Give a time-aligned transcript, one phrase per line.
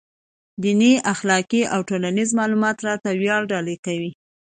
[0.61, 4.11] دیني، اخلاقي او ټولنیز معلومات راته وړيا ډالۍ کوي.